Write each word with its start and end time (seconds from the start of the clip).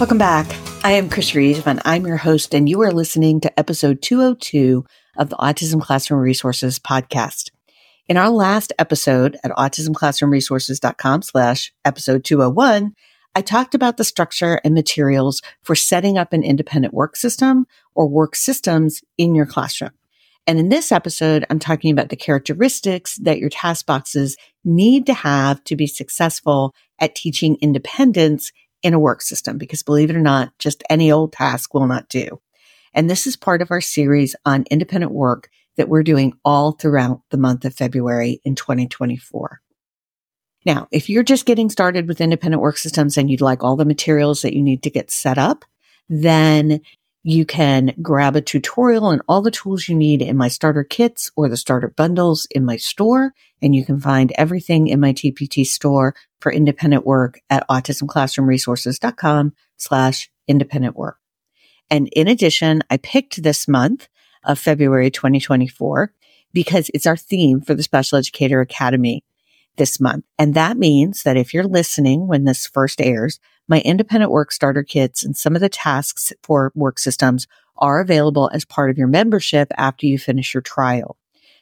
Welcome 0.00 0.16
back. 0.16 0.46
I 0.82 0.92
am 0.92 1.10
Chris 1.10 1.34
Reeve 1.34 1.66
and 1.66 1.82
I'm 1.84 2.06
your 2.06 2.16
host, 2.16 2.54
and 2.54 2.66
you 2.66 2.80
are 2.80 2.90
listening 2.90 3.38
to 3.40 3.60
episode 3.60 4.00
202 4.00 4.86
of 5.18 5.28
the 5.28 5.36
Autism 5.36 5.82
Classroom 5.82 6.20
Resources 6.20 6.78
podcast. 6.78 7.50
In 8.08 8.16
our 8.16 8.30
last 8.30 8.72
episode 8.78 9.36
at 9.44 9.50
autismclassroomresources.com 9.50 11.20
slash 11.20 11.74
episode 11.84 12.24
201, 12.24 12.94
I 13.34 13.42
talked 13.42 13.74
about 13.74 13.98
the 13.98 14.04
structure 14.04 14.58
and 14.64 14.72
materials 14.72 15.42
for 15.62 15.74
setting 15.74 16.16
up 16.16 16.32
an 16.32 16.44
independent 16.44 16.94
work 16.94 17.14
system 17.14 17.66
or 17.94 18.08
work 18.08 18.36
systems 18.36 19.02
in 19.18 19.34
your 19.34 19.44
classroom. 19.44 19.92
And 20.46 20.58
in 20.58 20.70
this 20.70 20.92
episode, 20.92 21.44
I'm 21.50 21.58
talking 21.58 21.92
about 21.92 22.08
the 22.08 22.16
characteristics 22.16 23.16
that 23.16 23.38
your 23.38 23.50
task 23.50 23.84
boxes 23.84 24.38
need 24.64 25.04
to 25.04 25.12
have 25.12 25.62
to 25.64 25.76
be 25.76 25.86
successful 25.86 26.74
at 26.98 27.14
teaching 27.14 27.58
independence 27.60 28.50
in 28.82 28.94
a 28.94 28.98
work 28.98 29.22
system 29.22 29.58
because 29.58 29.82
believe 29.82 30.10
it 30.10 30.16
or 30.16 30.20
not, 30.20 30.52
just 30.58 30.82
any 30.90 31.10
old 31.10 31.32
task 31.32 31.74
will 31.74 31.86
not 31.86 32.08
do. 32.08 32.40
And 32.94 33.08
this 33.08 33.26
is 33.26 33.36
part 33.36 33.62
of 33.62 33.70
our 33.70 33.80
series 33.80 34.34
on 34.44 34.64
independent 34.70 35.12
work 35.12 35.48
that 35.76 35.88
we're 35.88 36.02
doing 36.02 36.32
all 36.44 36.72
throughout 36.72 37.22
the 37.30 37.38
month 37.38 37.64
of 37.64 37.74
February 37.74 38.40
in 38.44 38.54
2024. 38.54 39.60
Now, 40.66 40.88
if 40.90 41.08
you're 41.08 41.22
just 41.22 41.46
getting 41.46 41.70
started 41.70 42.06
with 42.06 42.20
independent 42.20 42.60
work 42.60 42.76
systems 42.76 43.16
and 43.16 43.30
you'd 43.30 43.40
like 43.40 43.62
all 43.62 43.76
the 43.76 43.84
materials 43.84 44.42
that 44.42 44.54
you 44.54 44.62
need 44.62 44.82
to 44.82 44.90
get 44.90 45.10
set 45.10 45.38
up, 45.38 45.64
then 46.08 46.80
you 47.22 47.44
can 47.44 47.92
grab 48.00 48.34
a 48.34 48.40
tutorial 48.40 49.10
and 49.10 49.20
all 49.28 49.42
the 49.42 49.50
tools 49.50 49.88
you 49.88 49.94
need 49.94 50.22
in 50.22 50.36
my 50.36 50.48
starter 50.48 50.84
kits 50.84 51.30
or 51.36 51.48
the 51.48 51.56
starter 51.56 51.88
bundles 51.88 52.46
in 52.50 52.64
my 52.64 52.76
store. 52.76 53.34
And 53.60 53.74
you 53.74 53.84
can 53.84 54.00
find 54.00 54.32
everything 54.36 54.88
in 54.88 55.00
my 55.00 55.12
TPT 55.12 55.66
store 55.66 56.14
for 56.40 56.50
independent 56.50 57.04
work 57.04 57.40
at 57.50 57.68
autismclassroomresources.com 57.68 59.52
slash 59.76 60.30
independent 60.48 60.96
work. 60.96 61.18
And 61.90 62.08
in 62.08 62.28
addition, 62.28 62.82
I 62.88 62.96
picked 62.96 63.42
this 63.42 63.68
month 63.68 64.08
of 64.44 64.58
February 64.58 65.10
2024 65.10 66.14
because 66.52 66.90
it's 66.94 67.06
our 67.06 67.16
theme 67.16 67.60
for 67.60 67.74
the 67.74 67.82
Special 67.82 68.18
Educator 68.18 68.60
Academy 68.60 69.24
this 69.76 70.00
month. 70.00 70.24
And 70.38 70.54
that 70.54 70.76
means 70.76 71.22
that 71.22 71.36
if 71.36 71.52
you're 71.52 71.64
listening 71.64 72.26
when 72.26 72.44
this 72.44 72.66
first 72.66 73.00
airs, 73.00 73.40
my 73.70 73.80
independent 73.80 74.32
work 74.32 74.50
starter 74.50 74.82
kits 74.82 75.24
and 75.24 75.36
some 75.36 75.54
of 75.54 75.60
the 75.60 75.68
tasks 75.68 76.32
for 76.42 76.72
work 76.74 76.98
systems 76.98 77.46
are 77.78 78.00
available 78.00 78.50
as 78.52 78.64
part 78.64 78.90
of 78.90 78.98
your 78.98 79.06
membership 79.06 79.72
after 79.78 80.06
you 80.06 80.18
finish 80.18 80.52
your 80.52 80.60
trial. 80.60 81.16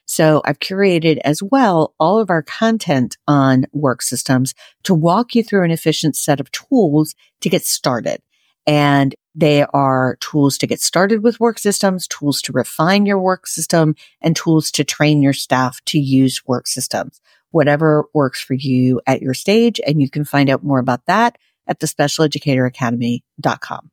So 0.06 0.40
I've 0.46 0.58
curated 0.58 1.18
as 1.22 1.42
well 1.42 1.94
all 2.00 2.18
of 2.18 2.30
our 2.30 2.42
content 2.42 3.18
on 3.28 3.66
work 3.72 4.00
systems 4.00 4.54
to 4.84 4.94
walk 4.94 5.34
you 5.34 5.44
through 5.44 5.64
an 5.64 5.70
efficient 5.70 6.16
set 6.16 6.40
of 6.40 6.50
tools 6.50 7.14
to 7.42 7.50
get 7.50 7.66
started. 7.66 8.22
And 8.66 9.14
they 9.34 9.64
are 9.74 10.16
tools 10.20 10.56
to 10.58 10.66
get 10.66 10.80
started 10.80 11.22
with 11.22 11.40
work 11.40 11.58
systems, 11.58 12.08
tools 12.08 12.40
to 12.42 12.52
refine 12.52 13.04
your 13.04 13.20
work 13.20 13.46
system, 13.46 13.94
and 14.22 14.34
tools 14.34 14.70
to 14.72 14.84
train 14.84 15.20
your 15.20 15.34
staff 15.34 15.84
to 15.84 15.98
use 15.98 16.42
work 16.46 16.66
systems, 16.66 17.20
whatever 17.50 18.06
works 18.14 18.40
for 18.40 18.54
you 18.54 19.02
at 19.06 19.20
your 19.20 19.34
stage. 19.34 19.78
And 19.86 20.00
you 20.00 20.08
can 20.08 20.24
find 20.24 20.48
out 20.48 20.64
more 20.64 20.78
about 20.78 21.04
that 21.04 21.36
at 21.68 21.80
thespecialeducatoracademy.com. 21.80 23.90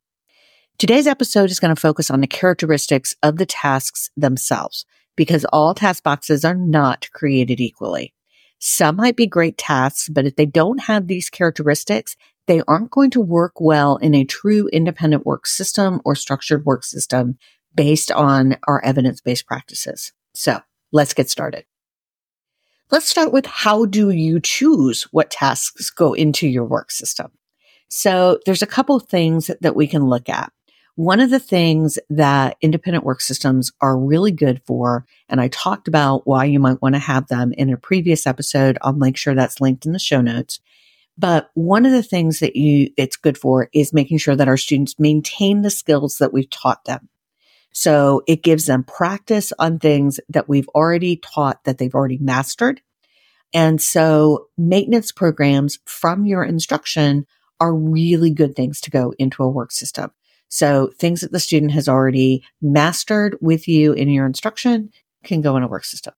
Today's 0.78 1.06
episode 1.06 1.50
is 1.50 1.60
going 1.60 1.74
to 1.74 1.80
focus 1.80 2.10
on 2.10 2.20
the 2.20 2.26
characteristics 2.26 3.14
of 3.22 3.36
the 3.36 3.46
tasks 3.46 4.10
themselves 4.16 4.84
because 5.16 5.44
all 5.46 5.74
task 5.74 6.02
boxes 6.02 6.44
are 6.44 6.54
not 6.54 7.08
created 7.12 7.60
equally. 7.60 8.12
Some 8.58 8.96
might 8.96 9.16
be 9.16 9.26
great 9.26 9.58
tasks, 9.58 10.08
but 10.08 10.26
if 10.26 10.36
they 10.36 10.46
don't 10.46 10.82
have 10.82 11.06
these 11.06 11.30
characteristics, 11.30 12.16
they 12.46 12.62
aren't 12.68 12.90
going 12.90 13.10
to 13.10 13.20
work 13.20 13.60
well 13.60 13.96
in 13.96 14.14
a 14.14 14.24
true 14.24 14.68
independent 14.68 15.26
work 15.26 15.46
system 15.46 16.00
or 16.04 16.14
structured 16.14 16.64
work 16.64 16.84
system 16.84 17.38
based 17.74 18.12
on 18.12 18.56
our 18.66 18.82
evidence 18.84 19.20
based 19.20 19.46
practices. 19.46 20.12
So 20.34 20.60
let's 20.92 21.14
get 21.14 21.28
started. 21.28 21.64
Let's 22.90 23.08
start 23.08 23.32
with 23.32 23.46
how 23.46 23.84
do 23.84 24.10
you 24.10 24.40
choose 24.40 25.04
what 25.10 25.30
tasks 25.30 25.90
go 25.90 26.12
into 26.12 26.46
your 26.46 26.64
work 26.64 26.90
system? 26.90 27.32
So 27.88 28.40
there's 28.46 28.62
a 28.62 28.66
couple 28.66 28.98
things 28.98 29.50
that 29.60 29.76
we 29.76 29.86
can 29.86 30.06
look 30.06 30.28
at. 30.28 30.52
One 30.96 31.20
of 31.20 31.28
the 31.28 31.38
things 31.38 31.98
that 32.08 32.56
independent 32.62 33.04
work 33.04 33.20
systems 33.20 33.70
are 33.82 33.98
really 33.98 34.32
good 34.32 34.62
for, 34.64 35.04
and 35.28 35.40
I 35.40 35.48
talked 35.48 35.88
about 35.88 36.26
why 36.26 36.46
you 36.46 36.58
might 36.58 36.80
want 36.80 36.94
to 36.94 37.00
have 37.00 37.28
them 37.28 37.52
in 37.52 37.70
a 37.70 37.76
previous 37.76 38.26
episode. 38.26 38.78
I'll 38.80 38.94
make 38.94 39.18
sure 39.18 39.34
that's 39.34 39.60
linked 39.60 39.84
in 39.84 39.92
the 39.92 39.98
show 39.98 40.22
notes. 40.22 40.58
But 41.18 41.50
one 41.54 41.84
of 41.84 41.92
the 41.92 42.02
things 42.02 42.40
that 42.40 42.56
you, 42.56 42.90
it's 42.96 43.16
good 43.16 43.36
for 43.36 43.68
is 43.74 43.92
making 43.92 44.18
sure 44.18 44.36
that 44.36 44.48
our 44.48 44.56
students 44.56 44.98
maintain 44.98 45.62
the 45.62 45.70
skills 45.70 46.16
that 46.16 46.32
we've 46.32 46.50
taught 46.50 46.84
them. 46.84 47.08
So 47.72 48.22
it 48.26 48.42
gives 48.42 48.64
them 48.64 48.82
practice 48.82 49.52
on 49.58 49.78
things 49.78 50.18
that 50.30 50.48
we've 50.48 50.68
already 50.68 51.16
taught 51.16 51.64
that 51.64 51.76
they've 51.76 51.94
already 51.94 52.18
mastered. 52.18 52.80
And 53.52 53.80
so 53.80 54.48
maintenance 54.56 55.12
programs 55.12 55.78
from 55.84 56.24
your 56.24 56.42
instruction 56.42 57.26
are 57.60 57.74
really 57.74 58.30
good 58.30 58.54
things 58.54 58.80
to 58.82 58.90
go 58.90 59.12
into 59.18 59.42
a 59.42 59.48
work 59.48 59.72
system. 59.72 60.10
So 60.48 60.90
things 60.98 61.22
that 61.22 61.32
the 61.32 61.40
student 61.40 61.72
has 61.72 61.88
already 61.88 62.44
mastered 62.62 63.36
with 63.40 63.66
you 63.66 63.92
in 63.92 64.08
your 64.08 64.26
instruction 64.26 64.90
can 65.24 65.40
go 65.40 65.56
in 65.56 65.62
a 65.62 65.68
work 65.68 65.84
system. 65.84 66.14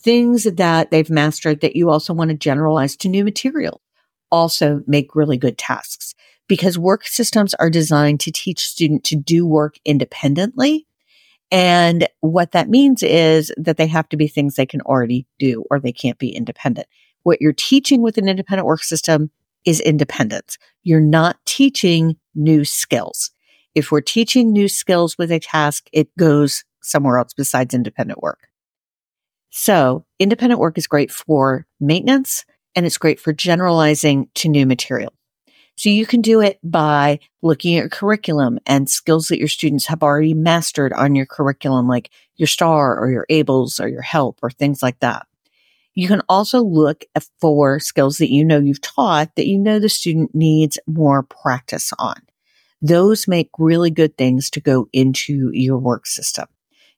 Things 0.00 0.44
that 0.44 0.90
they've 0.90 1.10
mastered 1.10 1.60
that 1.60 1.76
you 1.76 1.90
also 1.90 2.12
want 2.12 2.30
to 2.30 2.36
generalize 2.36 2.96
to 2.96 3.08
new 3.08 3.24
material 3.24 3.80
also 4.30 4.82
make 4.86 5.14
really 5.14 5.36
good 5.36 5.58
tasks 5.58 6.14
because 6.48 6.78
work 6.78 7.06
systems 7.06 7.54
are 7.54 7.70
designed 7.70 8.20
to 8.20 8.32
teach 8.32 8.66
student 8.66 9.04
to 9.04 9.16
do 9.16 9.46
work 9.46 9.76
independently. 9.84 10.86
And 11.50 12.08
what 12.20 12.52
that 12.52 12.68
means 12.68 13.02
is 13.02 13.52
that 13.56 13.76
they 13.76 13.86
have 13.86 14.08
to 14.08 14.16
be 14.16 14.26
things 14.26 14.54
they 14.54 14.66
can 14.66 14.80
already 14.80 15.26
do 15.38 15.64
or 15.70 15.78
they 15.78 15.92
can't 15.92 16.18
be 16.18 16.30
independent. 16.30 16.88
What 17.22 17.40
you're 17.40 17.52
teaching 17.52 18.00
with 18.00 18.18
an 18.18 18.28
independent 18.28 18.66
work 18.66 18.82
system 18.82 19.30
is 19.64 19.80
independence. 19.80 20.58
You're 20.82 21.00
not 21.00 21.36
teaching 21.46 22.16
new 22.34 22.64
skills. 22.64 23.30
If 23.74 23.90
we're 23.90 24.00
teaching 24.00 24.52
new 24.52 24.68
skills 24.68 25.16
with 25.16 25.30
a 25.30 25.40
task, 25.40 25.88
it 25.92 26.14
goes 26.18 26.64
somewhere 26.82 27.18
else 27.18 27.32
besides 27.34 27.74
independent 27.74 28.22
work. 28.22 28.48
So 29.50 30.04
independent 30.18 30.60
work 30.60 30.78
is 30.78 30.86
great 30.86 31.10
for 31.10 31.66
maintenance 31.78 32.44
and 32.74 32.86
it's 32.86 32.98
great 32.98 33.20
for 33.20 33.32
generalizing 33.32 34.28
to 34.36 34.48
new 34.48 34.66
material. 34.66 35.12
So 35.76 35.88
you 35.88 36.06
can 36.06 36.20
do 36.20 36.40
it 36.40 36.58
by 36.62 37.18
looking 37.40 37.76
at 37.76 37.80
your 37.80 37.88
curriculum 37.88 38.58
and 38.66 38.88
skills 38.88 39.28
that 39.28 39.38
your 39.38 39.48
students 39.48 39.86
have 39.86 40.02
already 40.02 40.34
mastered 40.34 40.92
on 40.92 41.14
your 41.14 41.26
curriculum, 41.26 41.88
like 41.88 42.10
your 42.36 42.46
STAR 42.46 42.98
or 42.98 43.10
your 43.10 43.26
ABLLS 43.30 43.82
or 43.82 43.88
your 43.88 44.02
HELP 44.02 44.38
or 44.42 44.50
things 44.50 44.82
like 44.82 45.00
that. 45.00 45.26
You 45.94 46.08
can 46.08 46.22
also 46.28 46.62
look 46.62 47.04
for 47.40 47.78
skills 47.78 48.18
that 48.18 48.30
you 48.30 48.44
know 48.44 48.58
you've 48.58 48.80
taught 48.80 49.34
that 49.36 49.46
you 49.46 49.58
know 49.58 49.78
the 49.78 49.88
student 49.88 50.34
needs 50.34 50.78
more 50.86 51.22
practice 51.22 51.92
on. 51.98 52.16
Those 52.80 53.28
make 53.28 53.50
really 53.58 53.90
good 53.90 54.16
things 54.16 54.50
to 54.50 54.60
go 54.60 54.88
into 54.92 55.50
your 55.52 55.78
work 55.78 56.06
system. 56.06 56.46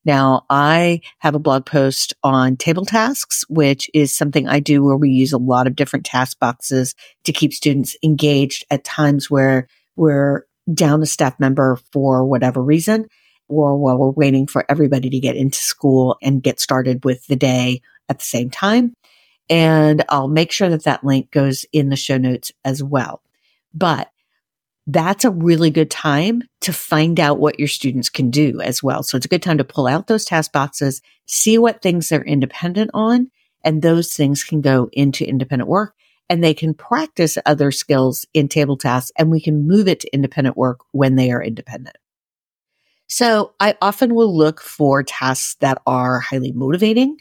Now, 0.04 0.44
I 0.50 1.00
have 1.19 1.34
a 1.34 1.38
blog 1.38 1.64
post 1.66 2.14
on 2.22 2.56
table 2.56 2.84
tasks, 2.84 3.44
which 3.48 3.90
is 3.94 4.14
something 4.14 4.46
I 4.46 4.60
do 4.60 4.84
where 4.84 4.96
we 4.96 5.10
use 5.10 5.32
a 5.32 5.38
lot 5.38 5.66
of 5.66 5.76
different 5.76 6.04
task 6.04 6.38
boxes 6.38 6.94
to 7.24 7.32
keep 7.32 7.52
students 7.52 7.96
engaged 8.02 8.64
at 8.70 8.84
times 8.84 9.30
where 9.30 9.66
we're 9.96 10.44
down 10.72 11.02
a 11.02 11.06
staff 11.06 11.40
member 11.40 11.78
for 11.92 12.24
whatever 12.24 12.62
reason, 12.62 13.06
or 13.48 13.76
while 13.78 13.98
we're 13.98 14.10
waiting 14.10 14.46
for 14.46 14.64
everybody 14.69 15.08
to 15.10 15.20
get 15.20 15.36
into 15.36 15.58
school 15.58 16.16
and 16.22 16.42
get 16.42 16.60
started 16.60 17.04
with 17.04 17.26
the 17.26 17.36
day 17.36 17.80
at 18.08 18.18
the 18.18 18.24
same 18.24 18.50
time. 18.50 18.94
And 19.50 20.04
I'll 20.08 20.28
make 20.28 20.52
sure 20.52 20.68
that 20.70 20.84
that 20.84 21.04
link 21.04 21.30
goes 21.30 21.66
in 21.72 21.88
the 21.90 21.96
show 21.96 22.16
notes 22.16 22.52
as 22.64 22.82
well. 22.82 23.22
But 23.74 24.10
that's 24.86 25.24
a 25.24 25.30
really 25.30 25.70
good 25.70 25.90
time 25.90 26.42
to 26.60 26.72
find 26.72 27.18
out 27.18 27.38
what 27.38 27.58
your 27.58 27.68
students 27.68 28.10
can 28.10 28.30
do 28.30 28.60
as 28.60 28.82
well. 28.82 29.02
So 29.02 29.16
it's 29.16 29.26
a 29.26 29.30
good 29.30 29.42
time 29.42 29.58
to 29.58 29.64
pull 29.64 29.86
out 29.86 30.06
those 30.06 30.24
task 30.24 30.52
boxes, 30.52 31.00
see 31.26 31.56
what 31.56 31.80
things 31.80 32.08
they're 32.08 32.22
independent 32.22 32.90
on, 32.92 33.30
and 33.62 33.80
those 33.80 34.12
things 34.14 34.44
can 34.44 34.60
go 34.60 34.90
into 34.92 35.26
independent 35.26 35.68
work. 35.68 35.94
and 36.28 36.42
they 36.42 36.54
can 36.54 36.74
practice 36.74 37.36
other 37.44 37.70
skills 37.70 38.26
in 38.34 38.48
table 38.48 38.76
tasks 38.76 39.12
and 39.18 39.30
we 39.30 39.40
can 39.40 39.66
move 39.66 39.88
it 39.88 40.00
to 40.00 40.14
independent 40.14 40.56
work 40.56 40.80
when 40.92 41.16
they 41.16 41.30
are 41.30 41.42
independent. 41.42 41.96
So 43.08 43.54
I 43.60 43.76
often 43.82 44.14
will 44.14 44.34
look 44.34 44.60
for 44.60 45.02
tasks 45.02 45.56
that 45.60 45.80
are 45.86 46.20
highly 46.20 46.52
motivating, 46.52 47.18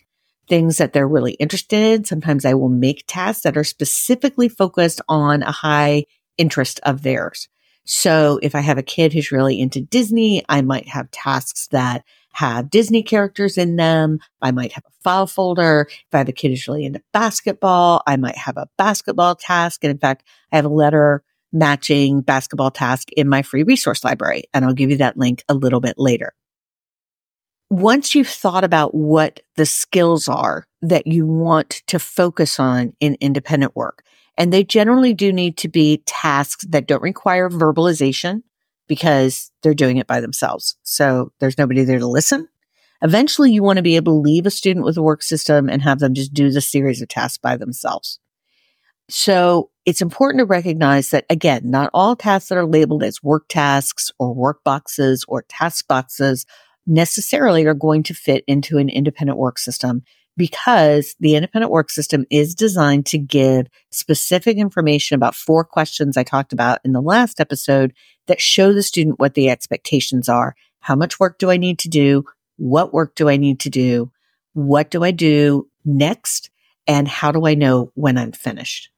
things 0.47 0.77
that 0.77 0.93
they're 0.93 1.07
really 1.07 1.33
interested 1.33 1.77
in. 1.77 2.05
Sometimes 2.05 2.45
I 2.45 2.53
will 2.53 2.69
make 2.69 3.05
tasks 3.07 3.43
that 3.43 3.57
are 3.57 3.63
specifically 3.63 4.49
focused 4.49 5.01
on 5.07 5.43
a 5.43 5.51
high 5.51 6.05
interest 6.37 6.79
of 6.83 7.03
theirs. 7.03 7.47
So 7.85 8.39
if 8.41 8.55
I 8.55 8.61
have 8.61 8.77
a 8.77 8.83
kid 8.83 9.13
who's 9.13 9.31
really 9.31 9.59
into 9.59 9.81
Disney, 9.81 10.43
I 10.47 10.61
might 10.61 10.87
have 10.87 11.11
tasks 11.11 11.67
that 11.71 12.03
have 12.33 12.69
Disney 12.69 13.03
characters 13.03 13.57
in 13.57 13.75
them. 13.75 14.19
I 14.41 14.51
might 14.51 14.71
have 14.73 14.85
a 14.87 15.01
file 15.03 15.27
folder. 15.27 15.87
If 15.89 16.13
I 16.13 16.19
have 16.19 16.29
a 16.29 16.33
kid 16.33 16.49
who's 16.49 16.67
really 16.67 16.85
into 16.85 17.01
basketball, 17.11 18.01
I 18.07 18.17
might 18.17 18.37
have 18.37 18.57
a 18.57 18.67
basketball 18.77 19.35
task. 19.35 19.83
And 19.83 19.91
in 19.91 19.99
fact, 19.99 20.23
I 20.51 20.55
have 20.55 20.65
a 20.65 20.69
letter 20.69 21.23
matching 21.51 22.21
basketball 22.21 22.71
task 22.71 23.11
in 23.11 23.29
my 23.29 23.43
free 23.43 23.63
resource 23.63 24.03
library. 24.03 24.45
And 24.53 24.65
I'll 24.65 24.73
give 24.73 24.89
you 24.89 24.97
that 24.97 25.17
link 25.17 25.43
a 25.47 25.53
little 25.53 25.79
bit 25.79 25.95
later. 25.97 26.33
Once 27.73 28.13
you've 28.13 28.27
thought 28.27 28.63
about 28.63 28.93
what 28.93 29.39
the 29.55 29.65
skills 29.65 30.27
are 30.27 30.67
that 30.83 31.07
you 31.07 31.25
want 31.25 31.81
to 31.87 31.97
focus 31.97 32.59
on 32.59 32.93
in 32.99 33.17
independent 33.19 33.75
work, 33.75 34.03
and 34.37 34.53
they 34.53 34.63
generally 34.63 35.11
do 35.11 35.33
need 35.33 35.57
to 35.57 35.67
be 35.67 36.03
tasks 36.05 36.67
that 36.69 36.85
don't 36.85 37.01
require 37.01 37.49
verbalization 37.49 38.43
because 38.87 39.51
they're 39.63 39.73
doing 39.73 39.97
it 39.97 40.05
by 40.05 40.21
themselves. 40.21 40.77
So 40.83 41.31
there's 41.39 41.57
nobody 41.57 41.83
there 41.83 41.97
to 41.97 42.05
listen. 42.05 42.47
Eventually 43.01 43.51
you 43.51 43.63
want 43.63 43.77
to 43.77 43.83
be 43.83 43.95
able 43.95 44.13
to 44.13 44.21
leave 44.21 44.45
a 44.45 44.51
student 44.51 44.85
with 44.85 44.95
a 44.95 45.01
work 45.01 45.23
system 45.23 45.67
and 45.67 45.81
have 45.81 45.97
them 45.97 46.13
just 46.13 46.31
do 46.31 46.51
the 46.51 46.61
series 46.61 47.01
of 47.01 47.07
tasks 47.07 47.39
by 47.39 47.57
themselves. 47.57 48.19
So 49.09 49.71
it's 49.83 49.99
important 49.99 50.41
to 50.41 50.45
recognize 50.45 51.09
that 51.09 51.25
again, 51.27 51.71
not 51.71 51.89
all 51.91 52.15
tasks 52.15 52.49
that 52.49 52.57
are 52.59 52.67
labeled 52.67 53.01
as 53.01 53.23
work 53.23 53.45
tasks 53.49 54.11
or 54.19 54.31
work 54.31 54.63
boxes 54.63 55.25
or 55.27 55.41
task 55.49 55.87
boxes 55.87 56.45
necessarily 56.85 57.65
are 57.65 57.73
going 57.73 58.03
to 58.03 58.13
fit 58.13 58.43
into 58.47 58.77
an 58.77 58.89
independent 58.89 59.37
work 59.37 59.57
system 59.57 60.03
because 60.35 61.15
the 61.19 61.35
independent 61.35 61.71
work 61.71 61.89
system 61.89 62.25
is 62.29 62.55
designed 62.55 63.05
to 63.05 63.17
give 63.17 63.67
specific 63.91 64.57
information 64.57 65.15
about 65.15 65.35
four 65.35 65.63
questions 65.63 66.17
I 66.17 66.23
talked 66.23 66.53
about 66.53 66.79
in 66.83 66.91
the 66.91 67.01
last 67.01 67.39
episode 67.39 67.93
that 68.27 68.41
show 68.41 68.73
the 68.73 68.83
student 68.83 69.19
what 69.19 69.35
the 69.35 69.49
expectations 69.49 70.27
are. 70.27 70.55
How 70.79 70.95
much 70.95 71.19
work 71.19 71.37
do 71.37 71.51
I 71.51 71.57
need 71.57 71.79
to 71.79 71.89
do? 71.89 72.25
What 72.57 72.93
work 72.93 73.15
do 73.15 73.29
I 73.29 73.37
need 73.37 73.59
to 73.61 73.69
do? 73.69 74.11
What 74.53 74.89
do 74.89 75.03
I 75.03 75.11
do 75.11 75.69
next? 75.85 76.49
And 76.87 77.07
how 77.07 77.31
do 77.31 77.45
I 77.45 77.53
know 77.53 77.91
when 77.93 78.17
I'm 78.17 78.31
finished? 78.31 78.89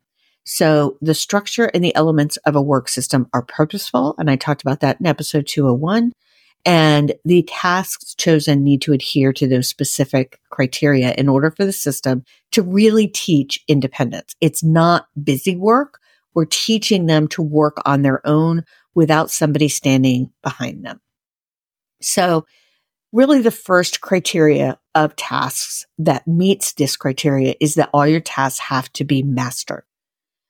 So 0.44 0.98
the 1.02 1.14
structure 1.14 1.66
and 1.74 1.84
the 1.84 1.96
elements 1.96 2.38
of 2.38 2.56
a 2.56 2.62
work 2.62 2.88
system 2.88 3.28
are 3.34 3.42
purposeful. 3.42 4.16
And 4.18 4.30
I 4.30 4.36
talked 4.36 4.62
about 4.62 4.80
that 4.82 5.00
in 5.00 5.08
episode 5.08 5.48
201. 5.48 6.12
And 6.66 7.14
the 7.24 7.44
tasks 7.44 8.16
chosen 8.16 8.64
need 8.64 8.82
to 8.82 8.94
adhere 8.94 9.32
to 9.34 9.48
those 9.48 9.70
specific 9.70 10.40
criteria 10.50 11.14
in 11.14 11.30
order 11.30 11.52
for 11.52 11.64
the 11.64 11.72
system 11.72 12.24
to 12.54 12.64
really 12.64 13.08
teach 13.08 13.64
independence. 13.68 14.36
It's 14.42 14.64
not 14.64 15.08
busy 15.22 15.56
work. 15.56 16.00
We're 16.34 16.46
teaching 16.46 17.06
them 17.06 17.28
to 17.30 17.44
work 17.44 17.78
on 17.86 18.02
their 18.02 18.26
own 18.28 18.64
without 18.96 19.30
somebody 19.30 19.70
standing 19.70 20.32
behind 20.42 20.84
them. 20.84 21.02
So 22.02 22.46
really 23.14 23.42
the 23.42 23.52
first 23.52 24.02
criteria 24.02 24.80
of 24.96 25.16
tasks 25.16 25.86
that 26.00 26.28
meets 26.28 26.74
this 26.74 26.98
criteria 26.98 27.56
is 27.60 27.76
that 27.76 27.90
all 27.94 28.08
your 28.08 28.20
tasks 28.20 28.60
have 28.60 28.92
to 28.94 29.04
be 29.04 29.22
mastered. 29.22 29.84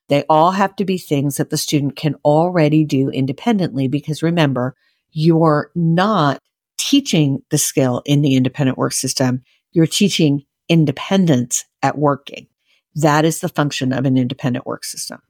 They 0.07 0.23
all 0.29 0.51
have 0.51 0.75
to 0.77 0.85
be 0.85 0.97
things 0.97 1.37
that 1.37 1.49
the 1.49 1.57
student 1.57 1.95
can 1.95 2.15
already 2.23 2.85
do 2.85 3.09
independently 3.09 3.87
because 3.87 4.23
remember, 4.23 4.75
you're 5.15 5.71
not 5.75 6.41
teaching 6.77 7.41
the 7.49 7.57
skill 7.57 8.01
in 8.05 8.21
the 8.21 8.35
independent 8.35 8.77
work 8.77 8.91
system. 8.91 9.43
You're 9.71 9.87
teaching 9.87 10.43
independence 10.67 11.63
at 11.81 11.97
working. 11.97 12.47
That 12.95 13.23
is 13.23 13.39
the 13.39 13.47
function 13.47 13.93
of 13.93 14.05
an 14.05 14.17
independent 14.17 14.67
work 14.67 14.83
system. 14.83 15.21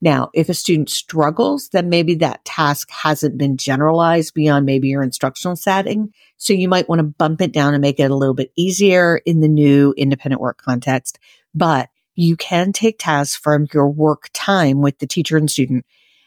Now, 0.00 0.30
if 0.32 0.48
a 0.48 0.54
student 0.54 0.90
struggles, 0.90 1.70
then 1.70 1.88
maybe 1.88 2.14
that 2.16 2.44
task 2.44 2.88
hasn't 2.90 3.36
been 3.36 3.56
generalized 3.56 4.32
beyond 4.32 4.64
maybe 4.64 4.88
your 4.88 5.02
instructional 5.02 5.56
setting. 5.56 6.14
So 6.36 6.52
you 6.52 6.68
might 6.68 6.88
want 6.88 7.00
to 7.00 7.04
bump 7.04 7.42
it 7.42 7.52
down 7.52 7.74
and 7.74 7.82
make 7.82 7.98
it 7.98 8.10
a 8.10 8.16
little 8.16 8.34
bit 8.34 8.52
easier 8.54 9.20
in 9.26 9.40
the 9.40 9.48
new 9.48 9.92
independent 9.96 10.40
work 10.40 10.62
context. 10.62 11.18
But 11.52 11.90
you 12.14 12.36
can 12.36 12.72
take 12.72 12.98
tasks 13.00 13.36
from 13.36 13.66
your 13.74 13.90
work 13.90 14.30
time 14.32 14.80
with 14.82 15.00
the 15.00 15.06
teacher 15.06 15.36
and 15.36 15.50
student 15.50 15.84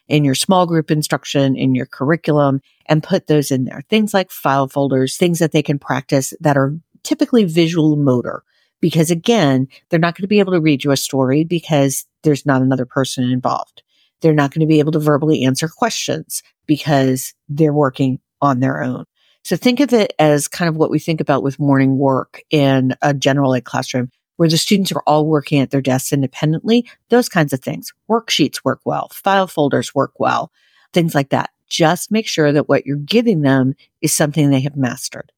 in 0.07 0.23
your 0.23 0.35
small 0.35 0.65
group 0.65 0.91
instruction, 0.91 1.55
in 1.55 1.75
your 1.75 1.85
curriculum, 1.85 2.61
and 2.87 3.03
put 3.03 3.27
those 3.27 3.51
in 3.51 3.65
there. 3.65 3.81
Things 3.89 4.13
like 4.13 4.31
file 4.31 4.67
folders, 4.67 5.17
things 5.17 5.39
that 5.39 5.51
they 5.51 5.63
can 5.63 5.79
practice 5.79 6.33
that 6.39 6.57
are 6.57 6.75
typically 7.03 7.45
visual 7.45 7.95
motor. 7.95 8.43
Because 8.81 9.11
again, 9.11 9.67
they're 9.89 9.99
not 9.99 10.15
going 10.15 10.23
to 10.23 10.27
be 10.27 10.39
able 10.39 10.53
to 10.53 10.59
read 10.59 10.83
you 10.83 10.91
a 10.91 10.97
story 10.97 11.45
because 11.45 12.05
there's 12.23 12.45
not 12.45 12.61
another 12.61 12.85
person 12.85 13.23
involved. 13.23 13.81
They're 14.21 14.33
not 14.33 14.51
going 14.51 14.61
to 14.61 14.67
be 14.67 14.79
able 14.79 14.91
to 14.93 14.99
verbally 14.99 15.43
answer 15.43 15.67
questions 15.67 16.43
because 16.65 17.33
they're 17.47 17.73
working 17.73 18.19
on 18.41 18.59
their 18.59 18.83
own. 18.83 19.05
So 19.43 19.57
think 19.57 19.79
of 19.81 19.91
it 19.93 20.13
as 20.19 20.47
kind 20.47 20.69
of 20.69 20.77
what 20.77 20.89
we 20.89 20.99
think 20.99 21.19
about 21.19 21.43
with 21.43 21.59
morning 21.59 21.97
work 21.97 22.41
in 22.49 22.95
a 23.01 23.13
general 23.13 23.53
ed 23.53 23.65
classroom 23.65 24.09
where 24.37 24.49
the 24.49 24.57
students 24.57 24.91
are 24.91 25.03
all 25.05 25.25
working 25.25 25.59
at 25.59 25.71
their 25.71 25.81
desks 25.81 26.13
independently, 26.13 26.89
those 27.09 27.29
kinds 27.29 27.53
of 27.53 27.59
things. 27.59 27.93
Worksheets 28.09 28.63
work 28.63 28.81
well, 28.85 29.09
file 29.13 29.47
folders 29.47 29.93
work 29.93 30.19
well, 30.19 30.51
things 30.91 31.13
like 31.15 31.29
that. 31.29 31.51
Just 31.69 32.11
make 32.11 32.27
sure 32.27 32.51
that 32.51 32.69
what 32.69 32.85
you're 32.85 32.97
giving 32.97 33.41
them 33.41 33.73
is 34.01 34.13
something 34.13 34.49
they 34.49 34.61
have 34.61 34.75
mastered. 34.75 35.31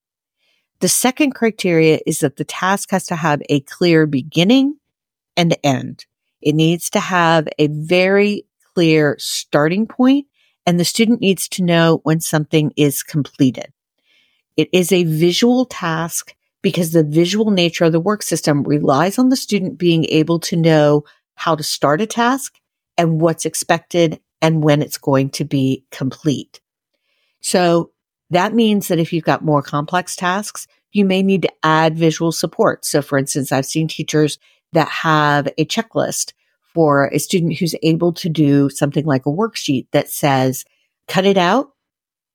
The 0.80 0.90
second 0.90 1.32
criteria 1.32 2.00
is 2.06 2.20
that 2.20 2.36
the 2.36 2.44
task 2.44 2.92
has 2.92 3.06
to 3.08 3.16
have 3.16 3.42
a 3.50 3.62
clear 3.62 4.06
beginning 4.06 4.78
and 5.38 5.56
end. 5.64 6.06
It 6.42 6.54
needs 6.54 6.90
to 6.92 7.00
have 7.00 7.48
a 7.58 7.68
very 7.68 8.46
clear 8.74 9.16
starting 9.20 9.88
point 9.88 10.28
and 10.66 10.80
the 10.80 10.86
student 10.86 11.22
needs 11.22 11.48
to 11.50 11.64
know 11.64 12.00
when 12.04 12.20
something 12.20 12.74
is 12.76 13.04
completed. 13.04 13.72
It 14.58 14.70
is 14.72 14.92
a 14.92 15.04
visual 15.04 15.66
task 15.66 16.34
because 16.66 16.94
the 16.94 17.04
visual 17.04 17.52
nature 17.52 17.86
of 17.86 17.92
the 17.92 18.00
work 18.00 18.24
system 18.24 18.64
relies 18.64 19.20
on 19.20 19.30
the 19.30 19.36
student 19.36 19.78
being 19.78 20.04
able 20.06 20.40
to 20.40 20.56
know 20.56 21.04
how 21.36 21.54
to 21.54 21.62
start 21.62 22.02
a 22.02 22.08
task 22.08 22.56
and 22.98 23.22
what's 23.22 23.46
expected 23.46 24.20
and 24.42 24.64
when 24.64 24.82
it's 24.82 24.98
going 24.98 25.30
to 25.30 25.46
be 25.46 25.86
complete. 25.92 26.60
So 27.40 27.92
that 28.32 28.56
means 28.56 28.88
that 28.88 28.98
if 28.98 29.14
you've 29.14 29.24
got 29.24 29.46
more 29.46 29.62
complex 29.62 30.16
tasks, 30.16 30.66
you 30.92 31.06
may 31.06 31.22
need 31.22 31.44
to 31.44 31.54
add 31.62 32.00
visual 32.00 32.32
support. 32.32 32.84
So 32.84 33.04
for 33.04 33.20
instance, 33.20 33.52
I've 33.52 33.68
seen 33.68 33.88
teachers 33.88 34.40
that 34.74 34.88
have 34.88 35.46
a 35.60 35.66
checklist 35.66 36.34
for 36.74 37.12
a 37.14 37.20
student 37.20 37.60
who's 37.60 37.76
able 37.84 38.12
to 38.14 38.28
do 38.28 38.72
something 38.72 39.06
like 39.06 39.28
a 39.28 39.32
worksheet 39.32 39.86
that 39.92 40.10
says, 40.10 40.66
cut 41.08 41.26
it 41.26 41.38
out, 41.38 41.74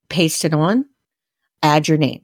paste 0.09 0.45
it 0.45 0.55
on, 0.55 0.85
add 1.65 1.89
your 1.89 1.99
name. 1.99 2.23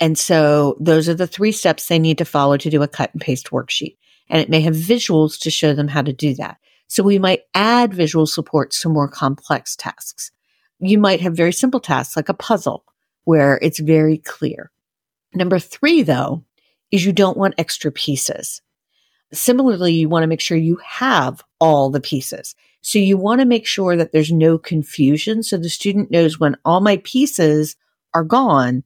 And 0.00 0.18
so 0.18 0.76
those 0.80 1.08
are 1.08 1.14
the 1.14 1.26
three 1.26 1.52
steps 1.52 1.86
they 1.86 1.98
need 1.98 2.18
to 2.18 2.24
follow 2.24 2.56
to 2.56 2.70
do 2.70 2.82
a 2.82 2.88
cut 2.88 3.12
and 3.12 3.20
paste 3.20 3.50
worksheet. 3.50 3.96
And 4.30 4.40
it 4.40 4.50
may 4.50 4.60
have 4.60 4.74
visuals 4.74 5.38
to 5.40 5.50
show 5.50 5.74
them 5.74 5.88
how 5.88 6.02
to 6.02 6.12
do 6.12 6.34
that. 6.34 6.58
So 6.86 7.02
we 7.02 7.18
might 7.18 7.42
add 7.54 7.92
visual 7.92 8.26
supports 8.26 8.80
to 8.80 8.88
more 8.88 9.08
complex 9.08 9.76
tasks. 9.76 10.30
You 10.80 10.98
might 10.98 11.20
have 11.20 11.34
very 11.36 11.52
simple 11.52 11.80
tasks 11.80 12.16
like 12.16 12.28
a 12.28 12.34
puzzle 12.34 12.84
where 13.24 13.58
it's 13.60 13.78
very 13.78 14.18
clear. 14.18 14.70
Number 15.34 15.58
three, 15.58 16.02
though, 16.02 16.44
is 16.90 17.04
you 17.04 17.12
don't 17.12 17.36
want 17.36 17.54
extra 17.58 17.92
pieces. 17.92 18.62
Similarly, 19.32 19.92
you 19.92 20.08
want 20.08 20.22
to 20.22 20.28
make 20.28 20.40
sure 20.40 20.56
you 20.56 20.76
have 20.76 21.42
all 21.60 21.90
the 21.90 22.00
pieces. 22.00 22.54
So 22.80 22.98
you 22.98 23.18
want 23.18 23.40
to 23.40 23.46
make 23.46 23.66
sure 23.66 23.96
that 23.96 24.12
there's 24.12 24.32
no 24.32 24.56
confusion. 24.56 25.42
So 25.42 25.58
the 25.58 25.68
student 25.68 26.10
knows 26.10 26.40
when 26.40 26.56
all 26.64 26.80
my 26.80 26.98
pieces 26.98 27.76
are 28.14 28.24
gone, 28.24 28.84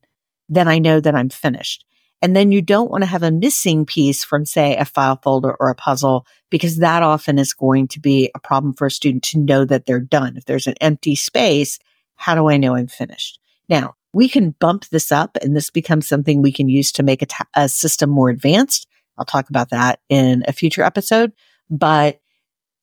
then 0.53 0.69
I 0.69 0.79
know 0.79 1.01
that 1.01 1.15
I'm 1.15 1.31
finished. 1.31 1.85
And 2.21 2.37
then 2.37 2.53
you 2.53 2.63
don't 2.63 2.91
want 2.91 3.03
to 3.03 3.09
have 3.09 3.25
a 3.25 3.33
missing 3.33 3.85
piece 3.85 4.23
from, 4.23 4.45
say, 4.45 4.77
a 4.77 4.85
file 4.85 5.19
folder 5.21 5.57
or 5.59 5.71
a 5.71 5.75
puzzle, 5.75 6.25
because 6.51 6.77
that 6.77 7.03
often 7.03 7.39
is 7.39 7.53
going 7.53 7.89
to 7.89 8.01
be 8.01 8.31
a 8.35 8.39
problem 8.39 8.75
for 8.75 8.87
a 8.87 8.91
student 8.91 9.25
to 9.25 9.41
know 9.41 9.65
that 9.65 9.87
they're 9.87 9.99
done. 9.99 10.37
If 10.37 10.45
there's 10.45 10.69
an 10.69 10.77
empty 10.81 11.17
space, 11.17 11.81
how 12.15 12.37
do 12.37 12.49
I 12.49 12.59
know 12.59 12.77
I'm 12.77 12.87
finished? 12.87 13.41
Now, 13.69 13.97
we 14.15 14.29
can 14.29 14.51
bump 14.61 14.85
this 14.91 15.11
up 15.11 15.37
and 15.43 15.57
this 15.57 15.71
becomes 15.71 16.07
something 16.07 16.43
we 16.43 16.53
can 16.53 16.69
use 16.69 16.93
to 16.93 17.03
make 17.03 17.23
a, 17.23 17.27
ta- 17.27 17.49
a 17.57 17.69
system 17.69 18.11
more 18.11 18.31
advanced. 18.31 18.87
I'll 19.19 19.25
talk 19.25 19.49
about 19.49 19.71
that 19.71 20.01
in 20.09 20.45
a 20.47 20.53
future 20.53 20.83
episode. 20.83 21.33
But 21.71 22.21